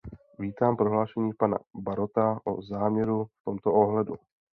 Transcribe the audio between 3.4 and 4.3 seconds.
tomto ohledu.